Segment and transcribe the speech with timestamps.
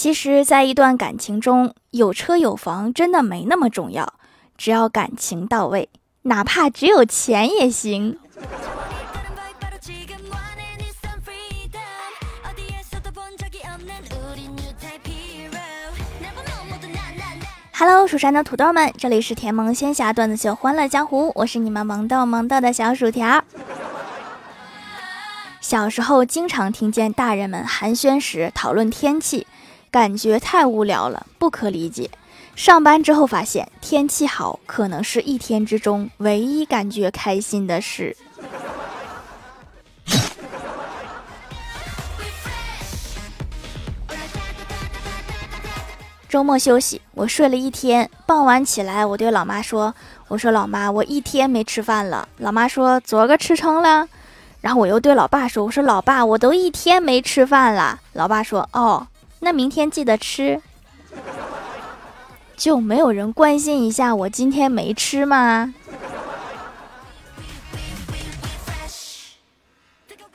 [0.00, 4.14] 其实，在一段感情中，有车有房真的没那么重要，
[4.56, 5.88] 只要感情到位，
[6.22, 8.16] 哪怕只有钱也行。
[17.72, 23.42] Hello，蜀山的土豆们，这里是甜萌仙侠段子秀《欢乐江湖》，我是你们萌豆萌豆的小薯条。
[25.60, 29.48] 小时候经常听见大人们寒暄时讨论天气，
[29.90, 32.10] 感觉太无聊了，不可理解。
[32.54, 38.16] 上班之后发现，天气好可能是一天之中唯一感觉开心的事。
[46.28, 48.10] 周末休息，我睡了一天。
[48.26, 49.94] 傍晚起来，我对老妈说
[50.28, 54.06] ：“我说老妈，我一天没吃饭了。”老妈说：“昨个吃撑了。”
[54.60, 59.06] 然后我又对老爸说：“我说老爸，我都一天没吃饭了。”老爸说：“哦，
[59.40, 60.60] 那明天记得吃。”
[62.56, 65.72] 就没有人关心一下我今天没吃吗？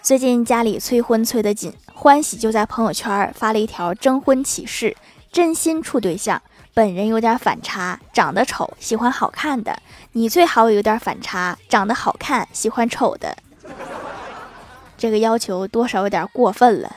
[0.01, 4.95] 最近家里催婚催得紧，欢喜就在朋友圈发了一条征婚启事。
[5.31, 6.41] 真心处对象，
[6.73, 9.77] 本人有点反差，长得丑，喜欢好看的。
[10.11, 13.35] 你最好有点反差，长得好看，喜欢丑的。
[14.97, 16.95] 这个要求多少有点过分了。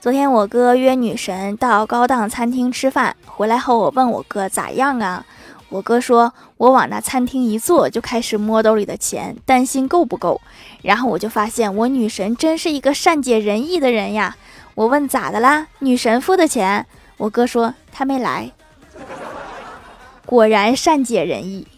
[0.00, 5.26] 昨天我哥约女神到高档餐厅吃饭，回来后我问我哥咋样啊？
[5.68, 10.40] 我哥说：“我往那餐厅一坐，就开始摸兜里的钱，担心够不够。
[10.80, 14.34] 然后我就发现，我女神真是一个善解人意的人呀。
[14.74, 15.66] 我问咋的啦？
[15.80, 16.86] 女神付的钱。
[17.18, 18.50] 我哥说她没来。
[20.24, 21.68] 果然善解人意。”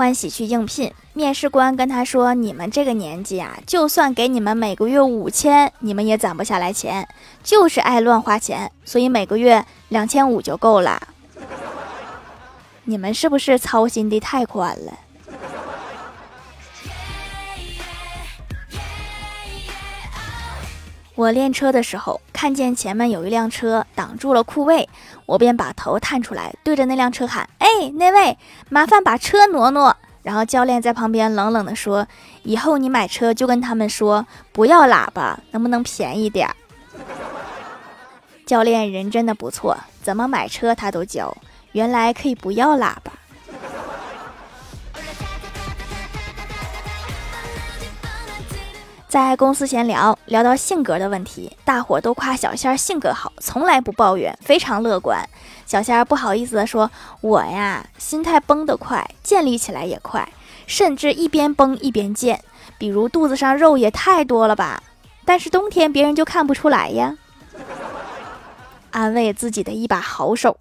[0.00, 7.06] 欢喜去应聘，面试官跟他说：“你们这个年纪啊，就算给你们每个月五千，你们也攒不下来钱，
[7.42, 10.98] 就是爱乱花钱，所以每个月两千五就够了。
[12.84, 15.00] 你们是不是操心的太宽了？”
[21.20, 24.88] 我练车的时候，看见前面有一辆车挡住了库位，
[25.26, 28.38] 我便把头探出来，对着那辆车喊：“哎，那位，
[28.70, 29.94] 麻烦把车挪挪。”
[30.24, 32.06] 然后教练在旁边冷冷地说
[32.42, 36.48] ：“以后你买车就跟他们说，不要喇叭，能不能便宜点？”
[38.46, 41.36] 教练人真的不错，怎么买车他都教，
[41.72, 43.12] 原来可以不要喇叭。
[49.10, 55.28] 在公司闲聊，聊到性格的问题，大伙都夸小仙儿性格好，从来不抱怨，非常乐观。
[55.66, 56.88] 小仙儿不好意思地说
[57.20, 60.28] ：“我呀，心态崩得快，建立起来也快，
[60.68, 62.40] 甚至一边崩一边建。
[62.78, 64.80] 比如肚子上肉也太多了吧？
[65.24, 67.16] 但是冬天别人就看不出来呀。
[68.92, 70.56] ”安慰自己的一把好手。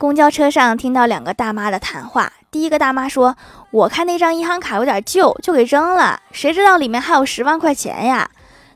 [0.00, 2.32] 公交车上听到两个大妈的谈话。
[2.50, 3.36] 第一个大妈说
[3.70, 6.18] ：“我看那张银行卡有点旧，就给扔了。
[6.32, 8.30] 谁知道里面还有十万块钱呀？”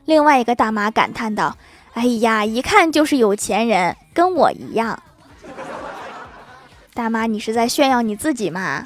[0.05, 1.57] 另外一个大妈感叹道
[1.95, 5.01] ：“哎呀，一看就是有钱人，跟我一样。”
[6.93, 8.85] 大妈，你是在炫耀你自己吗？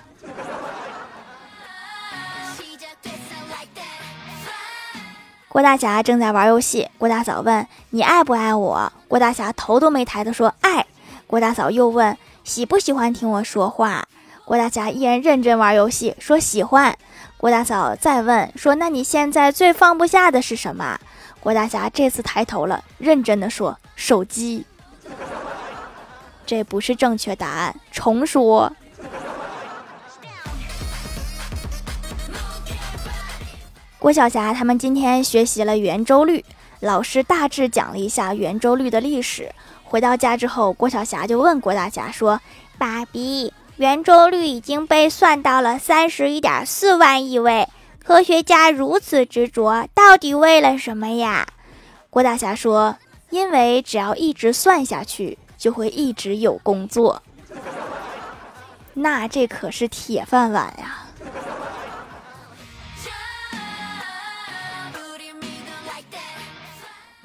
[5.50, 10.86] 郭大侠正在玩游戏，郭大嫂问：“你爱不爱我？”郭大侠头都没抬的说：“爱。”
[11.28, 12.18] 郭大嫂又问。
[12.44, 14.08] 喜不喜欢听我说话？
[14.46, 16.98] 郭大侠依然认真玩游戏，说喜欢。
[17.38, 21.00] 郭大嫂再问说：“那你现在最放不下的是什么？”
[21.40, 24.66] 郭大侠这次抬头了，认真的说：“手机。
[26.46, 28.74] ”这不是正确答案，重说。
[34.00, 36.44] 郭晓霞他们今天学习了圆周率，
[36.80, 39.54] 老师大致讲了一下圆周率的历史。
[39.90, 42.40] 回到家之后，郭晓霞就问郭大侠说
[42.78, 47.68] ：“爸比，圆周率已经被算到了三十一点四万亿位，
[48.04, 51.48] 科学家如此执着，到底为了什么呀？”
[52.12, 52.98] 郭大侠说
[53.32, 57.24] ：“因为只要一直算下去，就会一直有工作。
[58.94, 60.98] 那这可是铁饭碗呀！”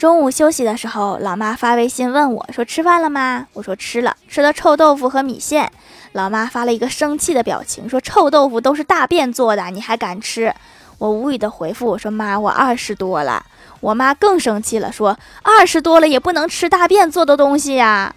[0.04, 5.72] 中午休息的时候，老妈发微信问我说：“吃饭了吗？”我说：“吃了，吃了臭豆腐和米线。”
[6.12, 10.54] 老妈发了一个生气的表情，说：“臭豆腐都是大便做的，你还敢吃？”
[11.00, 13.46] 我无语的回复我说：“妈，我二十多了，
[13.80, 18.14] 我妈更生气了，说二十多了也不能吃大便做的东西呀。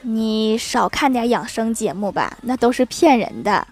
[0.00, 3.66] 你少看点养生节目吧，那都是骗人的。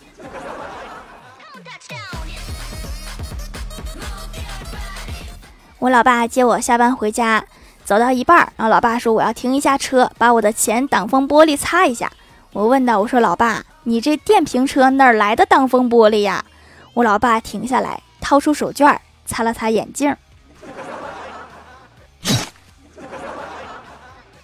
[5.80, 7.42] 我老爸接我下班回家，
[7.84, 12.12] 走到一半儿，然后老爸说我要停一下车，把我的前挡风玻璃擦一下。
[12.52, 16.44] 我问道：“我说老爸，你这电瓶车哪来的挡风玻璃呀？”
[16.92, 20.14] 我老爸停下来，掏出手绢擦了擦眼镜。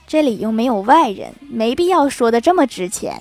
[0.06, 3.20] 这里又没有外人，没必要说的这么值钱。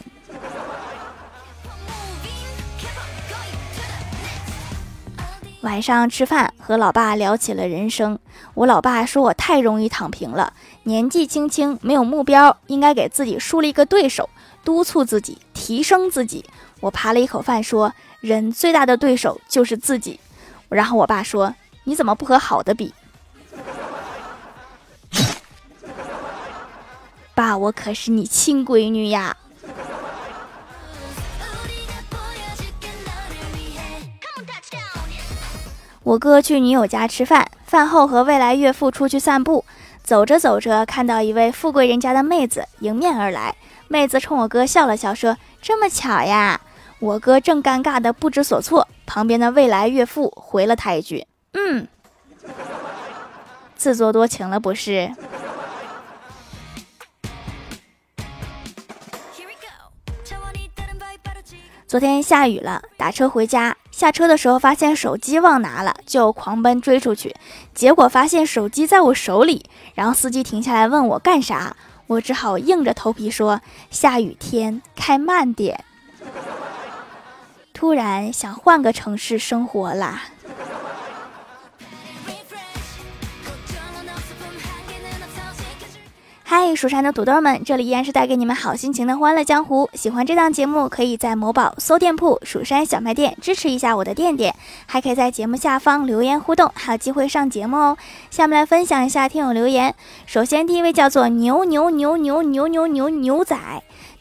[5.66, 8.20] 晚上吃饭，和老爸聊起了人生。
[8.54, 10.54] 我老爸说我太容易躺平了，
[10.84, 14.30] 年纪轻轻没有目标，应该给自己树立一个对手，
[14.64, 16.46] 督促自己提升自己。
[16.82, 20.20] 我扒了一口饭，说人最大的对手就是自己。
[20.70, 22.94] 然后我爸说：“你怎么不和好的比？”
[27.34, 29.36] 爸，我可是你亲闺女呀。
[36.06, 39.66] 我哥去女友家吃饭，饭后和未来岳父出去散步，
[40.04, 43.56] 走着走着，看到一位富贵人家的妹子迎面而来。
[43.88, 46.62] 妹子冲我哥笑了笑，说：“这么巧呀！”
[47.02, 51.88] 我哥正尴尬的不知所措，旁边的未来岳父回了他一句：“嗯，
[53.76, 55.12] 自作多情了，不是？”
[61.88, 67.34] 昨天下雨了，打车回家，下车的时候发现手机忘拿了，就狂奔追出去，
[67.74, 69.70] 结果发现手机在我手里。
[69.94, 71.78] 然后司机停下来问我干啥，
[72.08, 75.86] 我只好硬着头皮说：“下雨天开慢点。”
[77.74, 80.24] 突然想换个城市生活啦。
[86.58, 89.90] 嗨，蜀山的土豆们，这里依然是带给你们好心情的欢乐江湖。
[89.94, 94.56] 喜欢这档节目，可以在某宝搜店铺“蜀山小卖店”支持一下我的店店，
[94.86, 97.98] 还可以在节目下方留言互动，还有机会上节目哦。
[98.32, 99.94] 下面来分享一下听友留言。
[100.26, 103.58] 首先，第一位叫做牛牛牛牛牛牛牛牛仔，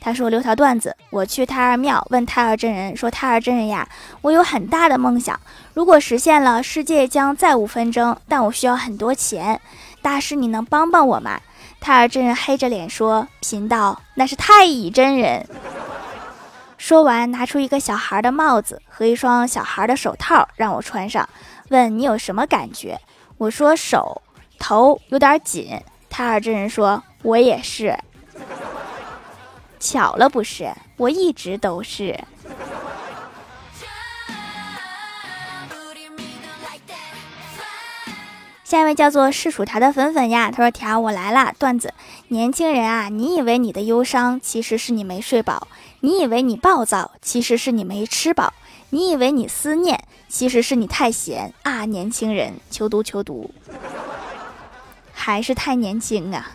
[0.01, 3.89] 他说留条段子：我去太二庙问太二真人说：“太二真人呀，
[4.23, 5.39] 我有很大的梦想，
[5.73, 9.61] 如果实现了，世界将再无纷争，但我需要很多钱，
[10.03, 11.41] 大师你能帮帮我吗？”
[11.85, 15.47] 太二真人黑着脸说：“贫道那是太乙真人。”
[16.79, 21.29] 说完，拿出一个小孩的帽子和一双小孩的手套让我穿上，
[21.69, 22.99] 问你有什么感觉？
[23.37, 24.23] 我说手
[24.59, 25.79] 头有点紧。
[26.09, 27.95] 太二真人说：“我也是。”
[29.79, 30.73] 巧了不是？
[30.97, 32.19] 我一直都是。
[38.65, 41.93] 下一位叫做是薯条的粉粉呀，他说：“条我来啦。”段子，
[42.29, 45.69] 年轻人啊，你以为你的忧伤，其实是你没睡饱；
[46.01, 48.55] 你以为你暴躁，其实是你没吃饱；
[48.89, 51.85] 你以为你思念，其实是你太闲啊！
[51.85, 53.53] 年轻人，求读求读，
[55.13, 56.53] 还是太年轻啊。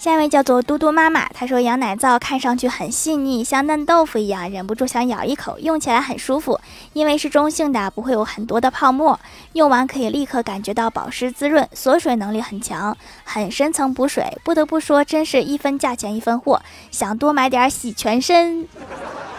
[0.00, 5.58] 下一位叫做嘟嘟妈妈，她说羊奶皂看上去很细腻，像嫩豆腐一样，忍不住想咬一口。
[5.58, 6.58] 用起来很舒服，
[6.94, 9.20] 因为是中性的，不会有很多的泡沫。
[9.52, 14.38] 用完可以立刻感觉到保湿滋润，锁水能力很强，很深层补水。
[14.42, 18.66] 不得不说，真是一分价钱一分货，想多买点洗全身。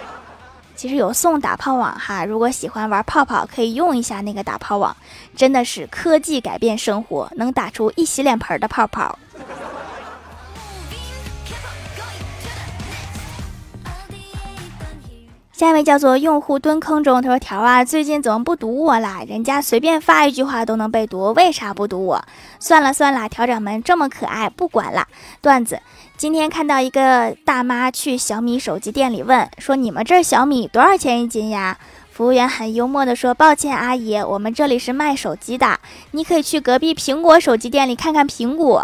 [0.77, 4.95] 其实有送打泡网哈，如果喜欢玩泡泡，可以用一下那个打泡网，
[5.35, 9.17] 真的是科技改变生活，能打出一洗脸盆的泡泡。
[15.61, 19.21] 下一位叫做用户蹲坑中，他说：“条啊，最近怎么不读我啦？
[19.27, 22.19] 人家随便发一句话都能被读，为啥不读我？
[22.59, 25.05] 算了算了，条掌门这么可爱，不管了。”
[25.39, 25.79] 段子：
[26.17, 31.77] 今天看到一个大妈去小米手机店里问说：“你们这小米多少钱一斤呀？”
[32.09, 38.83] 服务员很幽默的说：“抱歉，阿姨，我们这里是卖手机的，你可以去隔壁苹果手机店里看看苹果。”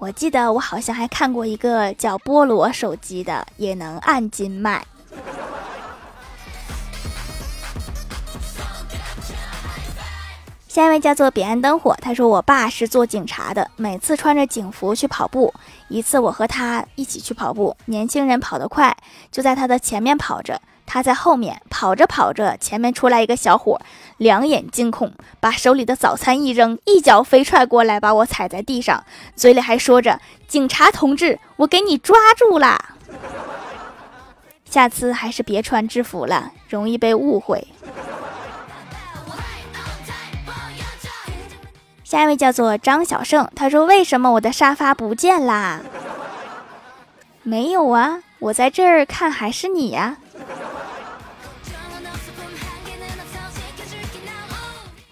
[0.00, 4.82] 我记得我好像还看过一个叫菠萝手机的，也能按斤卖。
[10.70, 15.52] 下一位叫做彼岸灯火，他说我爸是做警察的，每次穿着警服去跑步。
[15.88, 18.96] 一次我和他一起去跑步，年轻人跑得快，
[19.32, 20.62] 就在他的前面跑着。
[20.86, 23.80] 他在后面跑着跑着，前面出来一个小伙，
[24.18, 32.94] 两眼惊恐，把手里的早餐一扔，一脚飞踹过来，把我踩在地上，嘴里还说着：“警察同志，我给你抓住啦！”
[34.70, 37.66] 下次还是别穿制服了，容易被误会。
[42.10, 45.80] 下一位叫做张小胜，他说：“为什么我的沙发不见啦？”
[47.44, 50.16] 没有啊，我在这儿看还是你呀。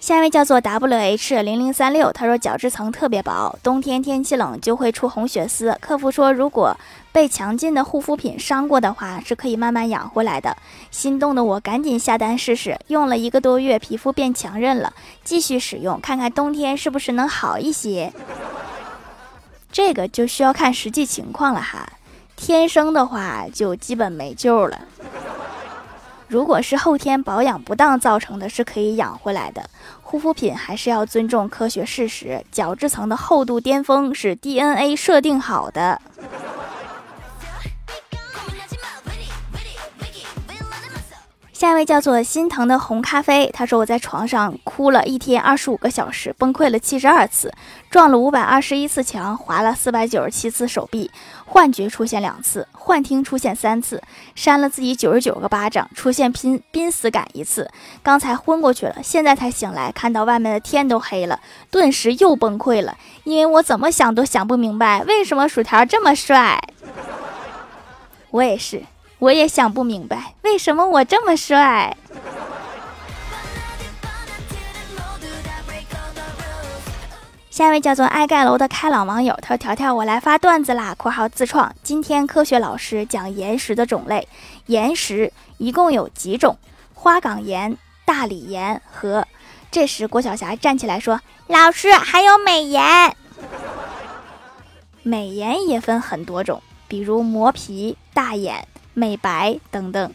[0.00, 5.78] 下一位叫做 W H 零零三六，他说角质层特别薄，冬天天气冷就会出红血丝。
[5.80, 6.76] 客服说，如果
[7.18, 10.56] 被强劲的护肤品伤过的话，是可以慢慢养回来的。
[10.92, 14.92] 心动的我赶紧下单试试，用了一个多月，皮肤变强韧了，
[15.24, 18.12] 继续使用，看看冬天是不是能好一些。
[19.72, 21.88] 这个就需要看实际情况了哈，
[22.36, 24.82] 天生的话就基本没救了。
[26.28, 29.68] 如果是后天保养不当造成的，是可以养回来的。
[30.02, 36.00] 护肤品还是要尊重科学事实，角质层的厚度巅峰是 DNA 设定好的。
[41.58, 47.52] 下一位叫做心疼的红咖啡，他说我在床上哭了一天二十五个小时，崩溃了七十二次，
[47.90, 51.10] 撞了五百二十一次墙，划了四百九十七次手臂，
[51.46, 54.00] 幻觉出现两次，幻听出现三次，
[54.36, 57.68] 扇了自己九十九个巴掌，出现濒濒死感一次，
[58.04, 61.40] 刚才昏过去了，现在才醒来，看到外面的天都黑了，
[61.72, 66.62] 顿时又崩溃了，因为我怎么想都想不明白，为什么薯条这么帅？
[68.30, 68.84] 我也是。
[69.18, 71.96] 我也想不明白，为什么我这么帅？
[77.50, 84.28] 下一位叫做爱盖楼的开朗网友，他说：“条条，我来发段子啦！（括号自创）今天科学老师讲岩石的种类，
[84.66, 86.56] 岩石一共有几种？
[86.94, 89.26] 花岗岩、大理岩和……
[89.72, 93.16] 这时郭晓霞站起来说：‘老师，还有美颜。
[95.02, 98.68] 美颜也分很多种，比如磨皮、大眼。’”
[98.98, 100.12] 美白等等。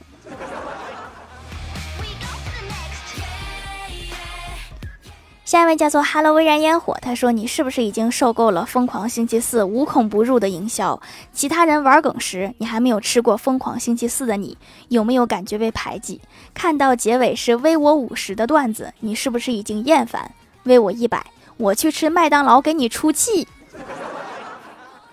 [5.45, 10.99] 下一位叫做 “Hello 微燃烟火”，他说：“你是不是已经受够了《疯狂星期四》无孔不入的营销？
[11.31, 14.57] 其他人玩梗时，你还没有吃过《疯狂星期四》的你，
[14.89, 16.19] 有没有感觉被排挤？
[16.53, 20.31] 看到结尾是微我五十的段子，你是不是已经厌烦？
[20.63, 21.23] 微我一百，
[21.57, 23.47] 我去吃麦当劳给你出气。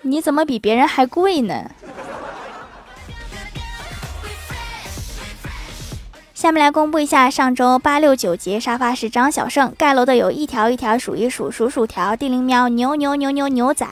[0.03, 1.71] 你怎么比别人还贵呢？”
[6.41, 13.87] 下面来公布一下上周八六九节沙发是张小胜盖楼的有一条一条数一数数薯条地灵喵牛牛牛牛牛仔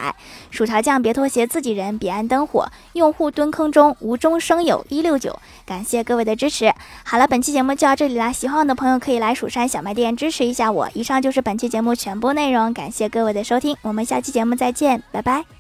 [0.51, 6.73] 薯条酱别拖鞋自己人彼岸灯火用户蹲坑中无中生有一六九感谢各位的支持。
[7.05, 10.89] 好了，本期节目就到这里啦，喜欢我的朋友可以来蜀山小卖店支持一下我。
[10.95, 15.58] 以上就是本期节目全部内容，感谢各位的收听，我们下期节目再见，拜拜。